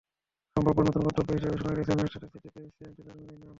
[0.55, 3.49] সম্ভাব্য নতুন গন্তব্য হিসেবে শোনা গেছে ম্যানচেস্টার সিটি, প্যারিস সেইন্ট জার্মেইয়ের নাম।